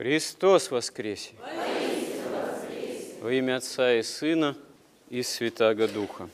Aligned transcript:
Христос 0.00 0.70
воскресе! 0.70 1.32
Во 3.20 3.30
имя 3.30 3.56
Отца 3.56 3.92
и 3.96 4.02
Сына 4.02 4.56
и 5.10 5.22
Святаго 5.22 5.88
Духа. 5.88 6.30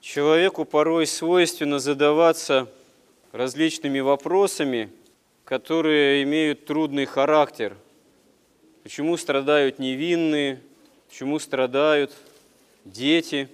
Человеку 0.00 0.64
порой 0.64 1.06
свойственно 1.06 1.78
задаваться 1.78 2.68
различными 3.30 4.00
вопросами, 4.00 4.90
которые 5.44 6.24
имеют 6.24 6.66
трудный 6.66 7.04
характер. 7.04 7.76
Почему 8.82 9.16
страдают 9.16 9.78
невинные, 9.78 10.60
почему 11.08 11.38
страдают 11.38 12.10
дети, 12.84 13.48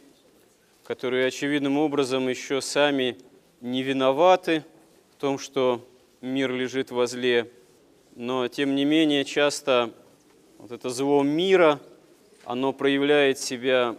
которые 0.84 1.26
очевидным 1.26 1.76
образом 1.76 2.30
еще 2.30 2.62
сами 2.62 3.18
не 3.60 3.82
виноваты 3.82 4.64
в 5.12 5.20
том, 5.20 5.38
что 5.38 5.86
мир 6.22 6.50
лежит 6.50 6.90
возле 6.90 7.50
но 8.19 8.48
тем 8.48 8.75
не 8.75 8.85
менее 8.85 9.25
часто 9.25 9.93
вот 10.59 10.73
это 10.73 10.91
зло 10.91 11.23
мира, 11.23 11.79
оно 12.45 12.73
проявляет 12.73 13.38
себя, 13.38 13.95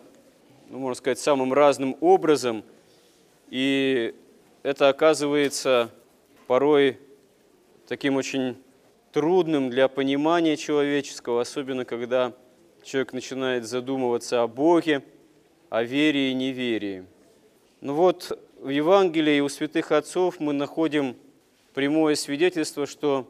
ну, 0.67 0.79
можно 0.79 0.95
сказать, 0.95 1.19
самым 1.19 1.53
разным 1.53 1.95
образом, 2.01 2.65
и 3.49 4.13
это 4.61 4.89
оказывается 4.89 5.89
порой 6.47 6.99
таким 7.87 8.17
очень 8.17 8.57
трудным 9.13 9.69
для 9.69 9.87
понимания 9.87 10.57
человеческого, 10.57 11.39
особенно 11.39 11.85
когда 11.85 12.33
человек 12.83 13.13
начинает 13.13 13.65
задумываться 13.65 14.43
о 14.43 14.49
Боге, 14.49 15.01
о 15.69 15.83
вере 15.83 16.31
и 16.31 16.33
неверии. 16.33 17.05
Ну 17.79 17.93
вот 17.93 18.37
в 18.59 18.67
Евангелии 18.67 19.39
у 19.39 19.47
святых 19.47 19.93
отцов 19.93 20.41
мы 20.41 20.51
находим 20.51 21.15
прямое 21.73 22.15
свидетельство, 22.15 22.85
что 22.85 23.25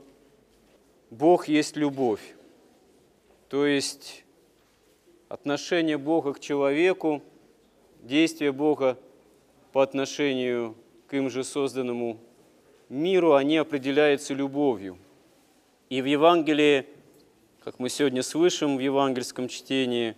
Бог 1.09 1.47
есть 1.47 1.75
любовь. 1.75 2.21
То 3.47 3.65
есть 3.65 4.23
отношение 5.27 5.97
Бога 5.97 6.33
к 6.33 6.39
человеку, 6.39 7.23
действия 8.01 8.51
Бога 8.51 8.97
по 9.71 9.81
отношению 9.81 10.75
к 11.07 11.15
им 11.15 11.31
же 11.31 11.43
созданному 11.43 12.19
миру, 12.89 13.33
они 13.33 13.57
определяются 13.57 14.35
любовью. 14.35 14.99
И 15.89 16.03
в 16.03 16.05
Евангелии, 16.05 16.85
как 17.63 17.79
мы 17.79 17.89
сегодня 17.89 18.21
слышим 18.21 18.77
в 18.77 18.79
евангельском 18.79 19.47
чтении, 19.47 20.15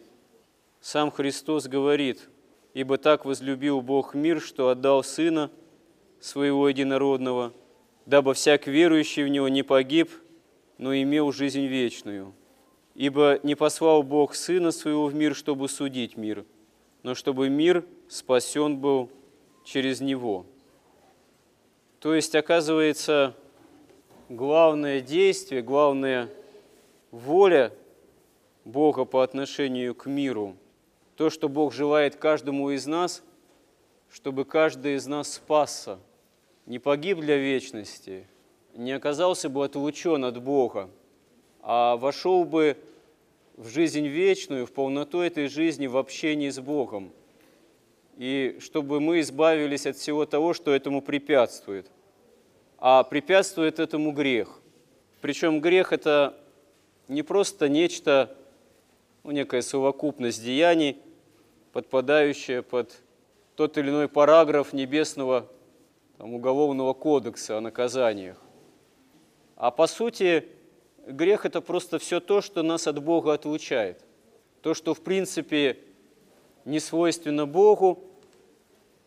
сам 0.82 1.10
Христос 1.10 1.68
говорит, 1.68 2.30
«Ибо 2.74 2.98
так 2.98 3.24
возлюбил 3.24 3.82
Бог 3.82 4.14
мир, 4.14 4.42
что 4.42 4.68
отдал 4.68 5.04
Сына 5.04 5.52
Своего 6.20 6.68
Единородного, 6.68 7.54
дабы 8.06 8.34
всяк 8.34 8.68
верующий 8.68 9.24
в 9.24 9.30
Него 9.30 9.48
не 9.48 9.64
погиб, 9.64 10.10
но 10.82 10.96
имел 10.96 11.32
жизнь 11.32 11.68
вечную. 11.68 12.34
Ибо 12.96 13.40
не 13.44 13.54
послал 13.54 14.02
Бог 14.02 14.34
Сына 14.34 14.72
Своего 14.72 15.06
в 15.06 15.14
мир, 15.14 15.36
чтобы 15.36 15.70
судить 15.70 16.18
мир, 16.18 16.44
но 17.04 17.14
чтобы 17.14 17.50
мир 17.50 17.86
спасен 18.10 18.78
был 18.78 19.12
через 19.64 20.02
Него. 20.02 20.44
То 22.00 22.16
есть, 22.16 22.34
оказывается, 22.34 23.36
главное 24.28 25.02
действие, 25.02 25.62
главная 25.62 26.30
воля 27.12 27.72
Бога 28.66 29.06
по 29.06 29.22
отношению 29.22 29.94
к 29.94 30.08
миру, 30.08 30.58
то, 31.16 31.30
что 31.30 31.48
Бог 31.48 31.74
желает 31.74 32.16
каждому 32.16 32.72
из 32.72 32.88
нас, 32.88 33.22
чтобы 34.10 34.46
каждый 34.46 34.96
из 34.96 35.06
нас 35.06 35.34
спасся, 35.34 36.00
не 36.66 36.80
погиб 36.80 37.20
для 37.20 37.38
вечности, 37.38 38.26
не 38.76 38.92
оказался 38.92 39.50
бы 39.50 39.64
отлучен 39.66 40.24
от 40.26 40.42
Бога, 40.42 40.90
а 41.62 41.98
вошел 41.98 42.46
бы 42.46 42.78
в 43.58 43.68
жизнь 43.70 44.08
вечную, 44.08 44.66
в 44.66 44.72
полноту 44.72 45.20
этой 45.22 45.48
жизни 45.48 45.88
в 45.88 45.98
общении 45.98 46.50
с 46.50 46.60
Богом. 46.60 47.12
И 48.18 48.58
чтобы 48.60 49.00
мы 49.00 49.20
избавились 49.20 49.86
от 49.86 49.98
всего 49.98 50.26
того, 50.26 50.54
что 50.54 50.74
этому 50.74 51.02
препятствует. 51.02 51.90
А 52.78 53.04
препятствует 53.04 53.80
этому 53.80 54.12
грех. 54.12 54.60
Причем 55.22 55.62
грех– 55.62 55.94
это 55.94 56.38
не 57.08 57.22
просто 57.22 57.70
нечто, 57.70 58.36
ну, 59.24 59.32
некая 59.32 59.62
совокупность 59.62 60.44
деяний, 60.44 60.98
подпадающая 61.74 62.64
под 62.64 62.96
тот 63.56 63.78
или 63.78 63.90
иной 63.90 64.08
параграф 64.08 64.74
небесного 64.74 65.48
там, 66.18 66.34
уголовного 66.34 66.94
кодекса 66.94 67.58
о 67.58 67.62
наказаниях. 67.62 68.42
А 69.62 69.70
по 69.70 69.86
сути, 69.86 70.48
грех– 71.06 71.46
это 71.46 71.62
просто 71.62 72.00
все 72.00 72.20
то, 72.20 72.42
что 72.42 72.64
нас 72.64 72.88
от 72.88 73.00
Бога 73.00 73.34
отлучает. 73.34 74.04
То, 74.64 74.74
что 74.74 74.96
в 74.96 75.02
принципе 75.02 75.78
не 76.66 76.80
свойственно 76.80 77.46
Богу, 77.46 78.04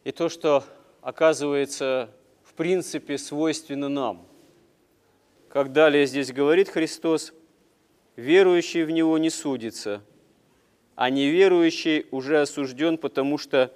и 0.05 0.13
то, 0.13 0.29
что 0.29 0.63
оказывается 1.01 2.09
в 2.45 2.55
принципе 2.55 3.19
свойственно 3.19 3.89
нам. 3.89 4.29
Как 5.49 5.73
далее 5.73 6.07
здесь 6.07 6.33
говорит 6.33 6.69
Христос, 6.69 7.35
верующий 8.15 8.85
в 8.85 8.93
Него 8.93 9.19
не 9.19 9.31
судится, 9.31 10.03
а 10.95 11.11
неверующий 11.11 12.07
уже 12.13 12.41
осужден, 12.41 12.97
потому 12.97 13.39
что 13.39 13.73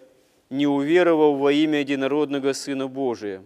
не 0.48 0.68
уверовал 0.68 1.34
во 1.34 1.50
имя 1.50 1.80
единородного 1.80 2.52
Сына 2.52 2.86
Божия. 2.86 3.42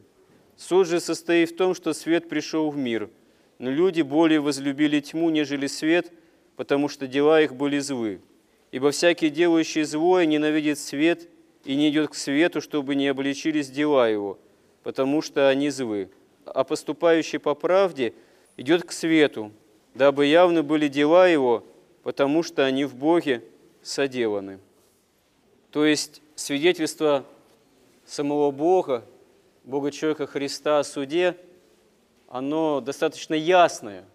Суд 0.58 0.86
же 0.86 1.00
состоит 1.00 1.52
в 1.52 1.56
том, 1.56 1.74
что 1.74 1.94
свет 1.94 2.28
пришел 2.28 2.68
в 2.68 2.76
мир– 2.76 3.08
но 3.62 3.70
люди 3.70 4.02
более 4.02 4.40
возлюбили 4.40 4.98
тьму, 4.98 5.30
нежели 5.30 5.68
свет, 5.68 6.12
потому 6.56 6.88
что 6.88 7.06
дела 7.06 7.40
их 7.40 7.54
были 7.54 7.78
злы. 7.78 8.20
Ибо 8.72 8.90
всякий, 8.90 9.30
делающий 9.30 9.84
злое, 9.84 10.26
ненавидит 10.26 10.80
свет 10.80 11.28
и 11.64 11.76
не 11.76 11.90
идет 11.90 12.10
к 12.10 12.16
свету, 12.16 12.60
чтобы 12.60 12.96
не 12.96 13.06
обличились 13.06 13.70
дела 13.70 14.08
его, 14.08 14.36
потому 14.82 15.22
что 15.22 15.48
они 15.48 15.70
злы. 15.70 16.10
А 16.44 16.64
поступающий 16.64 17.38
по 17.38 17.54
правде 17.54 18.14
идет 18.56 18.82
к 18.82 18.90
свету, 18.90 19.52
дабы 19.94 20.26
явны 20.26 20.64
были 20.64 20.88
дела 20.88 21.28
его, 21.28 21.64
потому 22.02 22.42
что 22.42 22.64
они 22.64 22.84
в 22.84 22.96
Боге 22.96 23.44
соделаны. 23.80 24.58
То 25.70 25.86
есть 25.86 26.20
свидетельство 26.34 27.24
самого 28.06 28.50
Бога, 28.50 29.04
Бога 29.62 29.92
человека 29.92 30.26
Христа 30.26 30.80
о 30.80 30.84
суде– 30.84 31.36
оно 32.32 32.80
достаточно 32.80 33.34
ясное, 33.34 34.06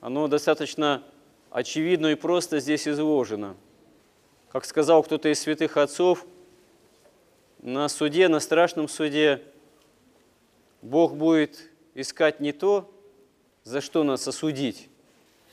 оно 0.00 0.28
достаточно 0.28 1.02
очевидно 1.50 2.12
и 2.12 2.14
просто 2.14 2.60
здесь 2.60 2.86
изложено. 2.86 3.56
Как 4.50 4.64
сказал 4.64 5.02
кто-то 5.02 5.28
из 5.28 5.40
святых 5.40 5.76
отцов, 5.76 6.24
на 7.60 7.88
суде, 7.88 8.28
на 8.28 8.38
страшном 8.38 8.86
суде 8.86 9.42
Бог 10.80 11.16
будет 11.16 11.72
искать 11.94 12.38
не 12.38 12.52
то, 12.52 12.88
за 13.64 13.80
что 13.80 14.04
нас 14.04 14.28
осудить, 14.28 14.88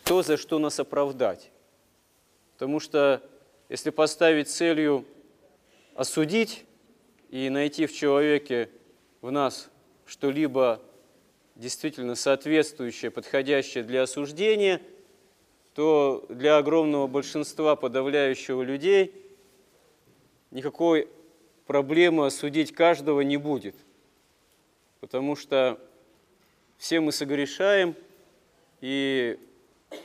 то, 0.03 0.21
за 0.21 0.37
что 0.37 0.59
нас 0.59 0.79
оправдать. 0.79 1.49
Потому 2.53 2.79
что 2.79 3.23
если 3.69 3.89
поставить 3.89 4.49
целью 4.49 5.03
осудить 5.95 6.63
и 7.31 7.49
найти 7.49 7.87
в 7.87 7.95
человеке, 7.95 8.69
в 9.21 9.31
нас 9.31 9.67
что-либо 10.05 10.79
действительно 11.55 12.15
соответствующее, 12.15 13.11
подходящее 13.11 13.83
для 13.83 14.03
осуждения, 14.03 14.81
то 15.73 16.25
для 16.29 16.57
огромного 16.57 17.07
большинства 17.07 17.75
подавляющего 17.75 18.61
людей 18.61 19.13
никакой 20.51 21.09
проблемы 21.65 22.27
осудить 22.27 22.73
каждого 22.73 23.21
не 23.21 23.37
будет. 23.37 23.75
Потому 24.99 25.35
что 25.35 25.79
все 26.77 26.99
мы 26.99 27.11
согрешаем, 27.11 27.95
и 28.81 29.39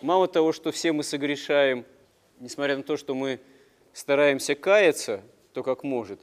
мало 0.03 0.29
того, 0.29 0.53
что 0.53 0.73
все 0.73 0.93
мы 0.93 1.03
согрешаем, 1.03 1.85
несмотря 2.39 2.77
на 2.77 2.83
то, 2.83 2.97
что 2.97 3.15
мы 3.15 3.41
стараемся 3.93 4.55
каяться, 4.55 5.23
то 5.53 5.63
как 5.63 5.83
может, 5.83 6.21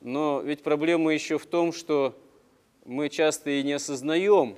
но 0.00 0.40
ведь 0.40 0.62
проблема 0.62 1.12
еще 1.12 1.38
в 1.38 1.46
том, 1.46 1.72
что 1.72 2.16
мы 2.88 3.10
часто 3.10 3.50
и 3.50 3.62
не 3.62 3.74
осознаем, 3.74 4.56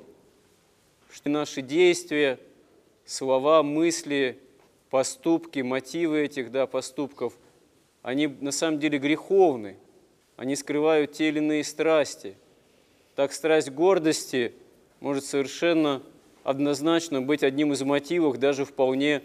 что 1.13 1.29
наши 1.29 1.63
действия, 1.63 2.39
слова, 3.05 3.65
мысли, 3.65 4.39
поступки, 4.89 5.59
мотивы 5.61 6.21
этих 6.21 6.53
да, 6.53 6.69
поступков, 6.69 7.37
они 8.03 8.29
на 8.29 8.53
самом 8.53 8.79
деле 8.79 8.99
греховны, 8.99 9.77
они 10.37 10.55
скрывают 10.55 11.13
те 11.13 11.29
или 11.29 11.39
иные 11.39 11.65
страсти. 11.65 12.37
Так 13.17 13.33
страсть 13.33 13.71
гордости 13.71 14.55
может 15.01 15.25
совершенно 15.25 16.01
однозначно 16.45 17.21
быть 17.21 17.43
одним 17.43 17.73
из 17.73 17.83
мотивов 17.83 18.39
даже 18.39 18.65
вполне 18.65 19.23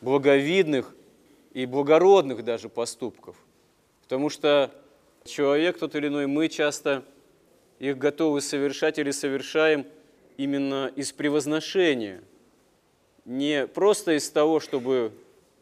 благовидных 0.00 0.94
и 1.54 1.66
благородных 1.66 2.44
даже 2.44 2.68
поступков. 2.68 3.34
Потому 4.04 4.30
что 4.30 4.70
человек 5.24 5.76
тот 5.76 5.96
или 5.96 6.06
иной, 6.06 6.28
мы 6.28 6.48
часто– 6.48 7.04
их 7.84 7.98
готовы 7.98 8.40
совершать 8.40 8.98
или 8.98 9.10
совершаем 9.10 9.86
именно 10.36 10.90
из 10.96 11.12
превозношения. 11.12 12.22
не 13.24 13.66
просто 13.66 14.16
из 14.16 14.28
того, 14.30 14.60
чтобы 14.60 15.12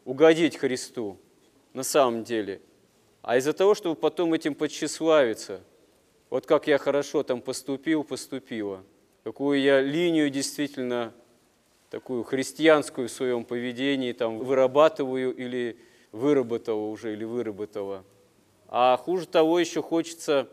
угодить 0.05 0.57
Христу 0.57 1.17
на 1.73 1.83
самом 1.83 2.23
деле, 2.23 2.61
а 3.21 3.37
из-за 3.37 3.53
того, 3.53 3.73
чтобы 3.73 3.95
потом 3.95 4.33
этим 4.33 4.53
подчеславиться. 4.55 5.61
Вот 6.29 6.45
как 6.45 6.67
я 6.67 6.77
хорошо 6.77 7.23
там 7.23 7.41
поступил, 7.41 8.03
поступила. 8.03 8.83
Какую 9.23 9.61
я 9.61 9.81
линию 9.81 10.29
действительно 10.29 11.13
такую 11.89 12.23
христианскую 12.23 13.07
в 13.07 13.11
своем 13.11 13.45
поведении 13.45 14.11
там 14.11 14.39
вырабатываю 14.39 15.33
или 15.33 15.77
выработала 16.11 16.87
уже, 16.87 17.13
или 17.13 17.23
выработала. 17.23 18.03
А 18.67 18.97
хуже 18.97 19.27
того, 19.27 19.59
еще 19.59 19.81
хочется 19.81 20.49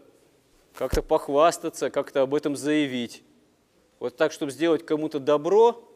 как-то 0.75 1.03
похвастаться, 1.03 1.91
как-то 1.91 2.23
об 2.23 2.35
этом 2.35 2.57
заявить. 2.57 3.23
Вот 3.99 4.17
так, 4.17 4.33
чтобы 4.33 4.53
сделать 4.53 4.85
кому-то 4.85 5.21
добро, 5.21 5.87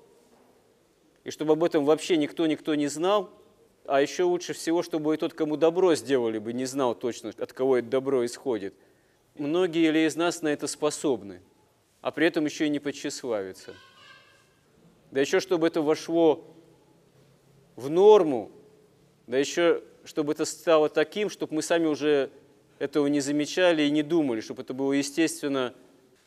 и 1.24 1.30
чтобы 1.30 1.54
об 1.54 1.64
этом 1.64 1.84
вообще 1.84 2.16
никто-никто 2.16 2.74
не 2.74 2.86
знал, 2.86 3.30
а 3.86 4.00
еще 4.00 4.24
лучше 4.24 4.52
всего, 4.52 4.82
чтобы 4.82 5.14
и 5.14 5.16
тот, 5.16 5.34
кому 5.34 5.56
добро 5.56 5.94
сделали 5.94 6.38
бы, 6.38 6.52
не 6.52 6.64
знал 6.64 6.94
точно, 6.94 7.32
от 7.36 7.52
кого 7.52 7.78
это 7.78 7.88
добро 7.88 8.24
исходит. 8.24 8.74
Многие 9.36 9.90
ли 9.90 10.06
из 10.06 10.16
нас 10.16 10.42
на 10.42 10.48
это 10.48 10.66
способны, 10.66 11.40
а 12.00 12.10
при 12.10 12.26
этом 12.26 12.44
еще 12.44 12.66
и 12.66 12.70
не 12.70 12.78
подчеславиться. 12.78 13.74
Да 15.10 15.20
еще, 15.20 15.40
чтобы 15.40 15.66
это 15.66 15.80
вошло 15.80 16.44
в 17.76 17.88
норму, 17.90 18.50
да 19.26 19.38
еще, 19.38 19.82
чтобы 20.04 20.32
это 20.32 20.44
стало 20.44 20.88
таким, 20.88 21.30
чтобы 21.30 21.54
мы 21.54 21.62
сами 21.62 21.86
уже 21.86 22.30
этого 22.78 23.06
не 23.06 23.20
замечали 23.20 23.82
и 23.82 23.90
не 23.90 24.02
думали, 24.02 24.40
чтобы 24.40 24.62
это 24.62 24.74
было 24.74 24.92
естественно, 24.92 25.74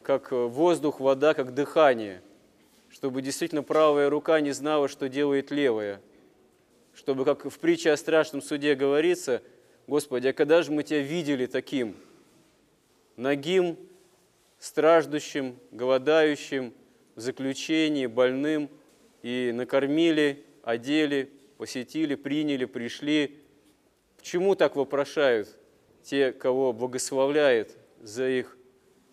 как 0.01 0.31
воздух, 0.31 0.99
вода, 0.99 1.33
как 1.33 1.53
дыхание, 1.53 2.21
чтобы 2.89 3.21
действительно 3.21 3.63
правая 3.63 4.09
рука 4.09 4.39
не 4.39 4.51
знала, 4.51 4.87
что 4.87 5.09
делает 5.09 5.51
левая, 5.51 6.01
чтобы, 6.93 7.25
как 7.25 7.45
в 7.45 7.59
притче 7.59 7.91
о 7.91 7.97
страшном 7.97 8.41
суде 8.41 8.75
говорится, 8.75 9.41
Господи, 9.87 10.27
а 10.27 10.33
когда 10.33 10.61
же 10.63 10.71
мы 10.71 10.83
Тебя 10.83 11.01
видели 11.01 11.45
таким, 11.45 11.95
нагим, 13.15 13.77
страждущим, 14.59 15.57
голодающим, 15.71 16.73
в 17.15 17.19
заключении, 17.19 18.05
больным, 18.05 18.69
и 19.23 19.51
накормили, 19.53 20.45
одели, 20.63 21.31
посетили, 21.57 22.15
приняли, 22.15 22.65
пришли. 22.65 23.39
К 24.17 24.21
чему 24.21 24.55
так 24.55 24.75
вопрошают 24.75 25.49
те, 26.07 26.31
кого 26.31 26.71
благословляет 26.71 27.75
за 28.01 28.29
их 28.29 28.57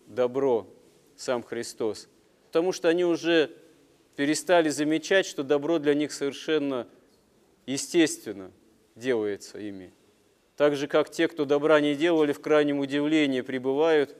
добро 0.07 0.69
сам 1.17 1.43
Христос? 1.43 2.09
Потому 2.47 2.71
что 2.71 2.89
они 2.89 3.05
уже 3.05 3.51
перестали 4.15 4.69
замечать, 4.69 5.27
что 5.27 5.43
добро 5.43 5.81
для 5.81 5.95
них 5.95 6.13
совершенно 6.13 6.87
естественно 7.67 8.53
делается 8.95 9.59
ими. 9.59 9.93
Так 10.57 10.77
же, 10.77 10.87
как 10.87 11.11
те, 11.11 11.27
кто 11.27 11.45
добра 11.45 11.81
не 11.81 11.97
делали, 11.97 12.33
в 12.33 12.41
крайнем 12.41 12.79
удивлении 12.79 13.41
пребывают. 13.41 14.15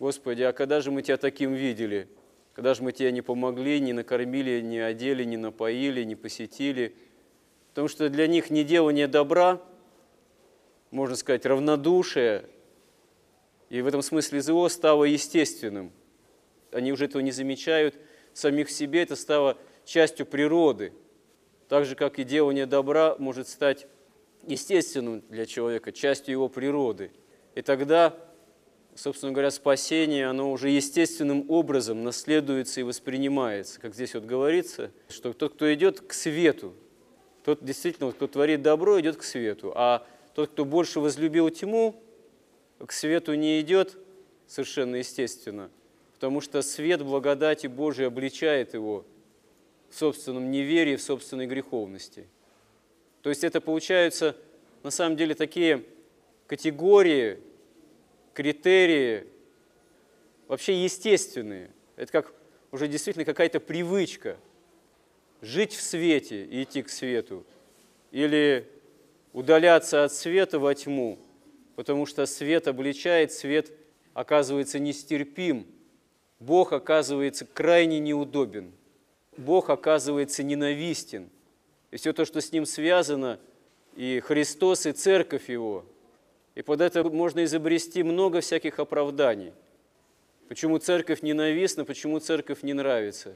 Господи, 0.00 0.42
а 0.42 0.52
когда 0.52 0.80
же 0.80 0.90
мы 0.90 1.02
Тебя 1.02 1.18
таким 1.18 1.54
видели? 1.54 2.08
Когда 2.52 2.74
же 2.74 2.82
мы 2.82 2.90
Тебе 2.90 3.12
не 3.12 3.22
помогли, 3.22 3.78
не 3.78 3.92
накормили, 3.92 4.60
не 4.60 4.80
одели, 4.80 5.22
не 5.22 5.36
напоили, 5.36 6.02
не 6.02 6.16
посетили? 6.16 6.96
Потому 7.68 7.86
что 7.86 8.08
для 8.08 8.26
них 8.26 8.50
не 8.50 8.64
делание 8.64 9.06
добра, 9.06 9.62
можно 10.90 11.16
сказать, 11.16 11.46
равнодушие, 11.46 12.44
и 13.68 13.80
в 13.80 13.86
этом 13.86 14.02
смысле 14.02 14.40
зло 14.40 14.68
стало 14.68 15.04
естественным. 15.04 15.92
Они 16.72 16.92
уже 16.92 17.06
этого 17.06 17.22
не 17.22 17.32
замечают– 17.32 17.94
самих 18.36 18.70
себе, 18.70 19.02
это 19.02 19.16
стало 19.16 19.56
частью 19.84 20.26
природы. 20.26 20.92
Так 21.68 21.84
же, 21.84 21.94
как 21.96 22.18
и 22.18 22.24
делание 22.24 22.66
добра 22.66 23.16
может 23.18 23.48
стать 23.48 23.86
естественным 24.46 25.22
для 25.28 25.46
человека, 25.46 25.90
частью 25.90 26.32
его 26.32 26.48
природы. 26.48 27.10
И 27.54 27.62
тогда, 27.62 28.14
собственно 28.94 29.32
говоря, 29.32 29.50
спасение, 29.50 30.26
оно 30.28 30.52
уже 30.52 30.68
естественным 30.68 31.50
образом 31.50 32.04
наследуется 32.04 32.80
и 32.80 32.84
воспринимается. 32.84 33.80
Как 33.80 33.94
здесь 33.94 34.14
вот 34.14 34.24
говорится, 34.24 34.92
что 35.08 35.32
тот, 35.32 35.54
кто 35.54 35.72
идет 35.72 36.00
к 36.00 36.12
свету, 36.12 36.74
тот 37.44 37.64
действительно, 37.64 38.12
кто 38.12 38.26
творит 38.26 38.62
добро, 38.62 39.00
идет 39.00 39.16
к 39.16 39.22
свету. 39.22 39.72
А 39.74 40.06
тот, 40.36 40.50
кто 40.50 40.64
больше 40.64 41.00
возлюбил 41.00 41.50
тьму, 41.50 42.00
к 42.78 42.92
свету 42.92 43.34
не 43.34 43.60
идет 43.60 43.98
совершенно 44.46 44.96
естественно– 44.96 45.70
потому 46.16 46.40
что 46.40 46.62
свет 46.62 47.02
благодати 47.02 47.66
Божией 47.66 48.06
обличает 48.06 48.72
его 48.72 49.04
в 49.90 49.94
собственном 49.94 50.50
неверии, 50.50 50.96
в 50.96 51.02
собственной 51.02 51.46
греховности. 51.46 52.26
То 53.20 53.28
есть 53.28 53.44
это 53.44 53.60
получаются 53.60 54.34
на 54.82 54.90
самом 54.90 55.18
деле 55.18 55.34
такие 55.34 55.84
категории, 56.46 57.38
критерии, 58.32 59.26
вообще 60.48 60.82
естественные. 60.84 61.70
Это 61.96 62.10
как 62.10 62.32
уже 62.72 62.88
действительно 62.88 63.26
какая-то 63.26 63.60
привычка 63.60 64.38
жить 65.42 65.74
в 65.74 65.82
свете 65.82 66.46
и 66.46 66.62
идти 66.62 66.82
к 66.82 66.88
свету, 66.88 67.44
или 68.10 68.66
удаляться 69.36 70.02
от 70.02 70.12
света 70.12 70.58
во 70.58 70.74
тьму, 70.74 71.20
потому 71.76 72.06
что 72.06 72.26
свет 72.26 72.66
обличает, 72.66 73.30
свет 73.30 73.70
оказывается 74.14 74.80
нестерпим– 74.80 75.66
Бог 76.38 76.72
оказывается 76.72 77.46
крайне 77.46 77.98
неудобен. 77.98 78.72
Бог 79.36 79.70
оказывается 79.70 80.42
ненавистен. 80.42 81.30
И 81.90 81.96
все 81.96 82.12
то, 82.12 82.24
что 82.24 82.40
с 82.40 82.52
Ним 82.52 82.66
связано, 82.66 83.38
и 83.94 84.20
Христос, 84.20 84.86
и 84.86 84.92
Церковь 84.92 85.48
Его. 85.48 85.84
И 86.54 86.62
под 86.62 86.80
это 86.80 87.04
можно 87.04 87.44
изобрести 87.44 88.02
много 88.02 88.40
всяких 88.40 88.78
оправданий. 88.78 89.52
Почему 90.48 90.78
Церковь 90.78 91.22
ненавистна, 91.22 91.84
почему 91.84 92.18
Церковь 92.18 92.62
не 92.62 92.72
нравится, 92.72 93.34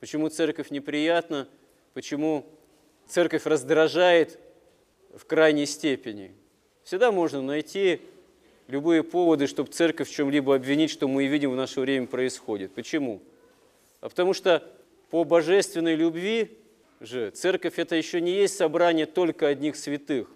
почему 0.00 0.28
Церковь 0.28 0.70
неприятна, 0.70 1.48
почему 1.92 2.46
Церковь 3.06 3.46
раздражает 3.46 4.38
в 5.14 5.24
крайней 5.26 5.66
степени. 5.66 6.32
Всегда 6.84 7.12
можно 7.12 7.42
найти 7.42 8.00
любые 8.66 9.02
поводы, 9.02 9.46
чтобы 9.46 9.70
церковь 9.70 10.08
в 10.08 10.12
чем-либо 10.12 10.54
обвинить, 10.54 10.90
что 10.90 11.08
мы 11.08 11.24
и 11.24 11.28
видим 11.28 11.52
в 11.52 11.56
наше 11.56 11.80
время 11.80 12.06
происходит. 12.06 12.72
Почему? 12.72 13.20
А 14.00 14.08
потому 14.08 14.32
что 14.32 14.68
по 15.10 15.24
божественной 15.24 15.94
любви 15.94 16.58
же 17.00 17.30
церковь 17.30 17.78
это 17.78 17.96
еще 17.96 18.20
не 18.20 18.32
есть 18.32 18.56
собрание 18.56 19.06
только 19.06 19.48
одних 19.48 19.76
святых. 19.76 20.28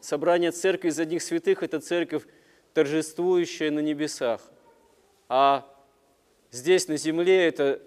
Собрание 0.00 0.52
церкви 0.52 0.88
из 0.88 0.98
одних 0.98 1.22
святых– 1.22 1.62
это 1.64 1.80
церковь, 1.80 2.22
торжествующая 2.72 3.70
на 3.70 3.80
небесах. 3.80 4.40
А 5.28 5.68
здесь, 6.50 6.88
на 6.88 6.96
земле, 6.96 7.46
это 7.46 7.82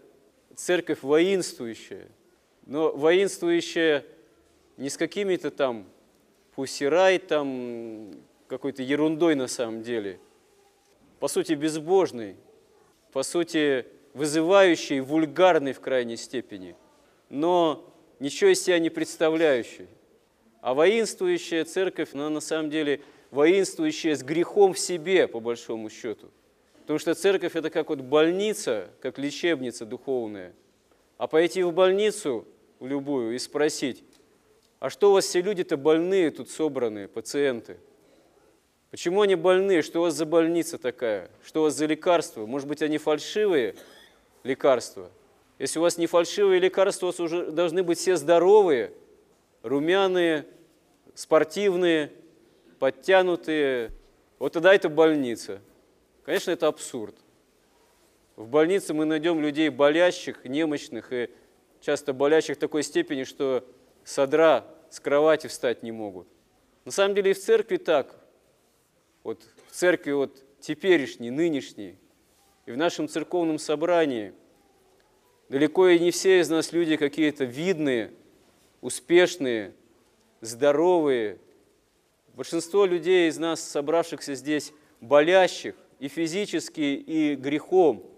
церковь 0.56 1.02
воинствующая. 1.02 2.10
Но 2.66 2.92
воинствующая 2.92 4.06
не 4.78 4.90
с 4.90 4.98
какими-то 4.98 5.52
там 5.52 5.88
пусирай, 6.56 7.20
там, 7.20 8.12
какой-то 8.48 8.84
ерундой 8.84 9.36
на 9.36 9.48
самом 9.48 9.82
деле, 9.82 10.20
по 11.20 11.28
сути 11.28 11.54
безбожный, 11.54 12.36
по 13.12 13.24
сути 13.24 13.86
вызывающий, 14.14 15.00
вульгарный 15.00 15.74
в 15.74 15.80
крайней 15.80 16.18
степени, 16.18 16.76
но 17.30 17.94
ничего 18.20 18.52
из 18.52 18.62
себя 18.62 18.80
не 18.80 18.90
представляющий. 18.90 19.88
А 20.62 20.74
воинствующая 20.74 21.66
церковь, 21.66 22.10
она 22.14 22.30
на 22.30 22.40
самом 22.40 22.70
деле 22.70 23.02
воинствующая 23.32 24.16
с 24.16 24.22
грехом 24.22 24.74
в 24.74 24.80
себе, 24.80 25.28
по 25.28 25.40
большому 25.40 25.90
счету. 25.90 26.30
Потому 26.82 27.00
что 27.00 27.16
церковь– 27.16 27.56
это 27.56 27.70
как 27.70 27.90
вот 27.90 28.02
больница, 28.02 28.90
как 29.00 29.18
лечебница 29.18 29.86
духовная. 29.86 30.54
А 31.18 31.28
пойти 31.28 31.64
в 31.64 31.72
больницу, 31.72 32.46
в 32.80 32.88
любую, 32.88 33.36
и 33.36 33.40
спросить, 33.40 34.04
а 34.82 34.90
что 34.90 35.12
у 35.12 35.14
вас 35.14 35.24
все 35.24 35.42
люди-то 35.42 35.78
больные 35.78 36.30
тут 36.32 36.50
собранные, 36.50 37.08
пациенты– 37.08 37.78
Почему 38.92 39.22
они 39.22 39.36
больны? 39.36 39.82
Что 39.82 40.00
у 40.00 40.02
вас 40.04 40.16
за 40.16 40.26
больница 40.26 40.78
такая? 40.78 41.32
Что 41.46 41.62
у 41.62 41.64
вас 41.64 41.76
за 41.76 41.86
лекарства? 41.86 42.46
Может 42.46 42.68
быть, 42.68 42.82
они 42.82 42.98
фальшивые 42.98 43.76
лекарства? 44.44 45.10
Если 45.60 45.80
у 45.80 45.82
вас 45.82 45.98
не 45.98 46.08
фальшивые 46.08 46.60
лекарства, 46.60 47.06
у 47.06 47.10
вас 47.10 47.20
уже 47.22 47.52
должны 47.52 47.84
быть 47.84 48.00
все 48.00 48.18
здоровые, 48.18 48.92
румяные, 49.64 50.46
спортивные, 51.16 52.12
подтянутые. 52.80 53.92
Вот 54.40 54.54
тогда 54.54 54.74
это 54.74 54.90
больница. 54.90 55.62
Конечно, 56.26 56.52
это 56.52 56.68
абсурд. 56.68 57.16
В 58.36 58.46
больнице 58.50 58.94
мы 58.94 59.06
найдем 59.06 59.40
людей 59.40 59.70
болящих, 59.70 60.44
немощных 60.44 61.14
и 61.14 61.30
часто 61.80 62.12
болящих 62.12 62.58
в 62.58 62.60
такой 62.60 62.84
степени, 62.84 63.24
что 63.24 63.64
содра 64.04 64.66
с 64.90 65.00
кровати 65.00 65.48
встать 65.48 65.84
не 65.84 65.92
могут. 65.92 66.28
На 66.86 66.92
самом 66.92 67.16
деле 67.16 67.32
и 67.32 67.34
в 67.34 67.40
церкви 67.40 67.78
так 67.78 68.16
вот 69.24 69.44
в 69.70 69.72
церкви 69.72 70.12
вот 70.12 70.44
теперешней, 70.60 71.30
нынешней, 71.30 71.98
и 72.66 72.72
в 72.72 72.78
нашем 72.78 73.08
церковном 73.08 73.60
собрании 73.60 74.34
Далеко 75.52 75.90
и 75.90 76.00
не 76.00 76.12
все 76.12 76.40
из 76.40 76.50
нас 76.50 76.72
люди 76.72 76.96
какие-то 76.96 77.44
видные, 77.44 78.14
успешные, 78.80 79.74
здоровые. 80.40 81.40
Большинство 82.36 82.86
людей 82.86 83.28
из 83.28 83.38
нас, 83.38 83.62
собравшихся 83.62 84.34
здесь, 84.36 84.72
болящих 85.02 85.76
и 86.00 86.08
физически, 86.08 86.80
и 86.80 87.36
грехом. 87.36 88.10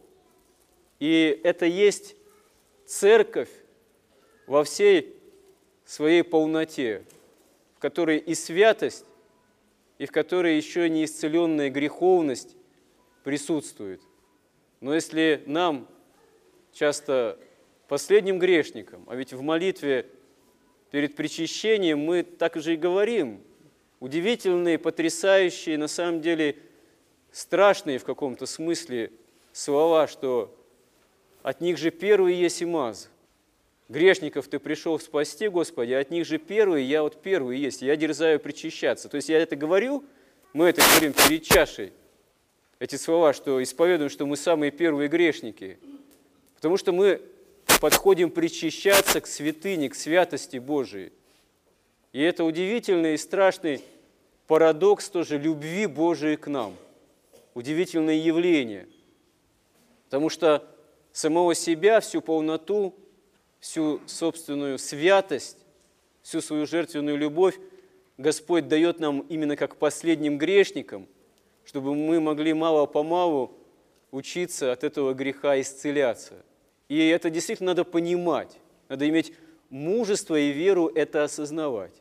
И 0.99 1.41
это 1.43 1.65
есть 1.65 2.15
церковь 2.85 3.49
во 4.45 4.63
всей 4.63 5.17
своей 5.93 6.23
полноте, 6.23 7.03
в 7.75 7.79
которой 7.79 8.17
и 8.17 8.33
святость, 8.33 9.05
и 9.99 10.07
в 10.07 10.11
которой 10.11 10.57
еще 10.57 10.89
неисцеленная 10.89 11.69
греховность 11.69 12.55
присутствует. 13.23 14.01
Но 14.81 14.95
если 14.95 15.43
нам 15.45 15.87
часто 16.71 17.37
последним 17.87 18.39
грешникам, 18.39 19.05
а 19.07 19.15
ведь 19.15 19.33
в 19.33 19.43
молитве 19.43 20.07
перед 20.89 21.15
причащением 21.15 21.99
мы 21.99 22.23
так 22.23 22.55
же 22.55 22.73
и 22.73 22.77
говорим, 22.77 23.43
удивительные, 23.99 24.79
потрясающие, 24.79 25.77
на 25.77 25.87
самом 25.87 26.21
деле 26.21 26.57
страшные 27.31 27.99
в 27.99 28.03
каком-то 28.03 28.47
смысле 28.47 29.11
слова, 29.51 30.07
что 30.07 30.57
от 31.43 31.61
них 31.61 31.77
же 31.77 31.91
первый 31.91 32.33
есть 32.33 32.63
и 32.63 32.65
маз. 32.65 33.11
Грешников 33.93 34.47
ты 34.47 34.57
пришел 34.57 34.99
спасти, 34.99 35.47
Господи, 35.47 35.93
от 35.93 36.09
них 36.09 36.25
же 36.25 36.39
первый, 36.39 36.83
я 36.83 37.03
вот 37.03 37.21
первый 37.21 37.59
есть, 37.59 37.83
я 37.83 37.95
дерзаю 37.95 38.39
причащаться. 38.39 39.07
То 39.07 39.17
есть 39.17 39.29
я 39.29 39.37
это 39.37 39.55
говорю, 39.55 40.03
мы 40.51 40.65
это 40.65 40.81
говорим 40.81 41.13
перед 41.13 41.43
чашей, 41.43 41.93
эти 42.79 42.95
слова, 42.95 43.33
что 43.33 43.61
исповедуем, 43.61 44.09
что 44.09 44.25
мы 44.25 44.35
самые 44.35 44.71
первые 44.71 45.09
грешники. 45.09 45.77
Потому 46.55 46.77
что 46.77 46.91
мы 46.91 47.21
подходим 47.79 48.31
причащаться 48.31 49.21
к 49.21 49.27
святыне, 49.27 49.89
к 49.89 49.95
святости 49.95 50.57
Божией. 50.57 51.13
И 52.13 52.21
это 52.21 52.45
удивительный 52.45 53.13
и 53.13 53.17
страшный 53.17 53.83
парадокс 54.47 55.07
тоже 55.07 55.37
любви 55.37 55.85
Божией 55.85 56.37
к 56.37 56.47
нам. 56.47 56.75
Удивительное 57.53 58.15
явление. 58.15 58.87
Потому 60.05 60.29
что 60.29 60.67
самого 61.11 61.53
себя, 61.53 61.99
всю 61.99 62.21
полноту, 62.21 62.95
всю 63.63 64.01
собственную 64.07 64.77
святость, 64.77 65.57
всю 66.21 66.41
свою 66.41 66.65
жертвенную 66.65 67.17
любовь 67.17 67.57
Господь 68.17 68.67
дает 68.67 68.99
нам 68.99 69.21
именно 69.21 69.55
как 69.55 69.77
последним 69.77 70.37
грешникам, 70.37 71.07
чтобы 71.63 71.95
мы 71.95 72.19
могли 72.19 72.53
мало-помалу 72.53 73.57
учиться 74.11 74.73
от 74.73 74.83
этого 74.83 75.13
греха 75.13 75.61
исцеляться. 75.61 76.43
И 76.89 77.07
это 77.07 77.29
действительно 77.29 77.71
надо 77.71 77.85
понимать, 77.85 78.59
надо 78.89 79.07
иметь 79.07 79.33
мужество 79.69 80.37
и 80.37 80.51
веру 80.51 80.87
это 80.87 81.23
осознавать. 81.23 81.93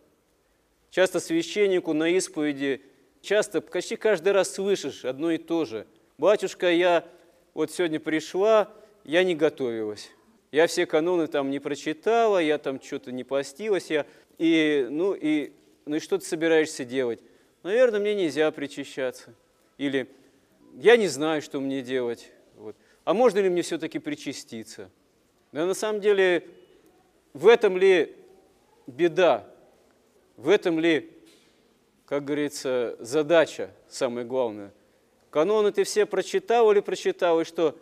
Часто 0.90 1.20
священнику 1.20 1.92
на 1.92 2.08
исповеди, 2.08 2.82
часто, 3.20 3.60
почти 3.60 3.94
каждый 3.94 4.32
раз 4.32 4.52
слышишь 4.52 5.04
одно 5.04 5.30
и 5.30 5.38
то 5.38 5.64
же. 5.64 5.86
«Батюшка, 6.18 6.72
я 6.72 7.06
вот 7.54 7.70
сегодня 7.70 8.00
пришла, 8.00 8.68
я 9.04 9.22
не 9.22 9.36
готовилась. 9.36 10.10
Я 10.52 10.66
все 10.66 10.84
каноны 10.84 11.28
там 11.28 11.50
не 11.50 11.58
прочитала, 11.58 12.36
я 12.38 12.58
там 12.58 12.80
что-то 12.80 13.10
не 13.10 13.24
постилась, 13.24 13.90
я, 13.90 14.06
и, 14.36 14.86
ну, 14.90 15.14
и, 15.14 15.52
ну 15.86 15.96
и 15.96 15.98
что 15.98 16.18
ты 16.18 16.26
собираешься 16.26 16.84
делать? 16.84 17.20
Наверное, 17.62 18.00
мне 18.00 18.14
нельзя 18.14 18.50
причащаться. 18.50 19.34
Или 19.78 20.08
я 20.74 20.98
не 20.98 21.08
знаю, 21.08 21.40
что 21.40 21.58
мне 21.58 21.80
делать. 21.80 22.30
Вот. 22.56 22.76
А 23.04 23.14
можно 23.14 23.38
ли 23.38 23.48
мне 23.48 23.62
все-таки 23.62 23.98
причаститься? 23.98 24.90
Да 25.52 25.64
на 25.64 25.72
самом 25.72 26.02
деле, 26.02 26.46
в 27.32 27.48
этом 27.48 27.78
ли 27.78 28.14
беда? 28.86 29.48
В 30.36 30.50
этом 30.50 30.78
ли, 30.78 31.10
как 32.04 32.26
говорится, 32.26 32.96
задача 33.00 33.70
самая 33.88 34.26
главная? 34.26 34.70
Каноны 35.30 35.72
ты 35.72 35.84
все 35.84 36.04
прочитал 36.04 36.70
или 36.72 36.80
прочитал, 36.80 37.40
и 37.40 37.44
что? 37.44 37.74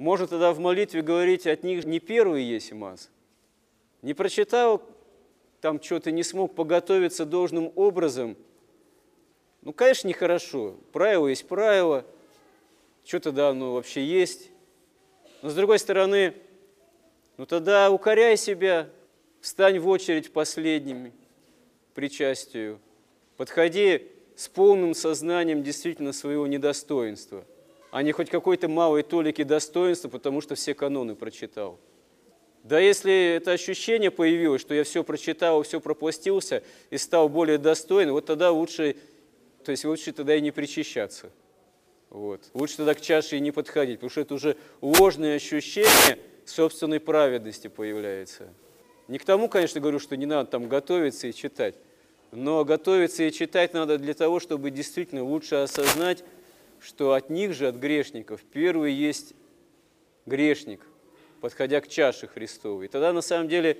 Можно 0.00 0.26
тогда 0.26 0.54
в 0.54 0.58
молитве 0.58 1.02
говорить, 1.02 1.46
от 1.46 1.62
них 1.62 1.84
не 1.84 2.00
первый 2.00 2.42
есть 2.42 2.72
маз. 2.72 3.10
Не 4.00 4.14
прочитал, 4.14 4.82
там 5.60 5.78
что-то 5.82 6.10
не 6.10 6.22
смог 6.22 6.54
поготовиться 6.54 7.26
должным 7.26 7.70
образом. 7.76 8.34
Ну, 9.60 9.74
конечно, 9.74 10.08
нехорошо. 10.08 10.76
Правило 10.92 11.26
есть 11.26 11.46
правило. 11.46 12.06
Что 13.04 13.20
тогда 13.20 13.50
оно 13.50 13.74
вообще 13.74 14.02
есть? 14.02 14.48
Но 15.42 15.50
с 15.50 15.54
другой 15.54 15.78
стороны, 15.78 16.32
ну 17.36 17.44
тогда 17.44 17.90
укоряй 17.90 18.38
себя, 18.38 18.88
встань 19.42 19.80
в 19.80 19.86
очередь 19.86 20.32
последними 20.32 21.12
причастию. 21.92 22.80
Подходи 23.36 24.08
с 24.34 24.48
полным 24.48 24.94
сознанием 24.94 25.62
действительно 25.62 26.14
своего 26.14 26.46
недостоинства– 26.46 27.44
а 27.90 28.02
не 28.02 28.12
хоть 28.12 28.30
какой-то 28.30 28.68
малой 28.68 29.02
толики 29.02 29.42
достоинства, 29.42 30.08
потому 30.08 30.40
что 30.40 30.54
все 30.54 30.74
каноны 30.74 31.14
прочитал. 31.14 31.78
Да 32.62 32.78
если 32.78 33.36
это 33.36 33.52
ощущение 33.52 34.10
появилось, 34.10 34.60
что 34.60 34.74
я 34.74 34.84
все 34.84 35.02
прочитал, 35.02 35.62
все 35.62 35.80
пропластился 35.80 36.62
и 36.90 36.98
стал 36.98 37.28
более 37.28 37.58
достойным, 37.58 38.14
вот 38.14 38.26
тогда 38.26 38.50
лучше, 38.50 38.96
то 39.64 39.70
есть 39.70 39.84
лучше 39.84 40.12
тогда 40.12 40.36
и 40.36 40.40
не 40.40 40.50
причащаться. 40.50 41.30
Вот. 42.10 42.50
Лучше 42.54 42.78
тогда 42.78 42.94
к 42.94 43.00
чаше 43.00 43.36
и 43.36 43.40
не 43.40 43.50
подходить, 43.50 43.96
потому 43.96 44.10
что 44.10 44.20
это 44.20 44.34
уже 44.34 44.56
ложное 44.80 45.36
ощущение 45.36 46.18
собственной 46.44 47.00
праведности 47.00 47.68
появляется. 47.68 48.52
Не 49.08 49.18
к 49.18 49.24
тому, 49.24 49.48
конечно, 49.48 49.80
говорю, 49.80 49.98
что 49.98 50.16
не 50.16 50.26
надо 50.26 50.50
там 50.50 50.68
готовиться 50.68 51.28
и 51.28 51.32
читать, 51.32 51.76
но 52.30 52.64
готовиться 52.64 53.22
и 53.22 53.32
читать 53.32 53.72
надо 53.74 53.98
для 53.98 54.14
того, 54.14 54.38
чтобы 54.38 54.70
действительно 54.70 55.24
лучше 55.24 55.56
осознать, 55.56 56.24
что 56.80 57.14
от 57.14 57.30
них 57.30 57.52
же, 57.52 57.68
от 57.68 57.76
грешников, 57.76 58.42
первый 58.42 58.92
есть 58.92 59.34
грешник, 60.26 60.80
подходя 61.40 61.80
к 61.80 61.88
чаше 61.88 62.26
Христовой. 62.26 62.86
И 62.86 62.88
тогда 62.88 63.12
на 63.12 63.20
самом 63.20 63.48
деле 63.48 63.78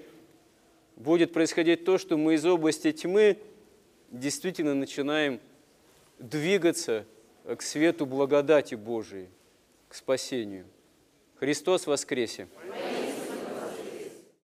будет 0.96 1.32
происходить 1.32 1.84
то, 1.84 1.98
что 1.98 2.16
мы 2.16 2.34
из 2.34 2.44
области 2.44 2.92
тьмы 2.92 3.38
действительно 4.10 4.74
начинаем 4.74 5.40
двигаться 6.18 7.06
к 7.44 7.62
свету 7.62 8.06
благодати 8.06 8.74
Божией, 8.74 9.28
к 9.88 9.94
спасению. 9.94 10.66
Христос 11.36 11.86
воскресе! 11.86 12.48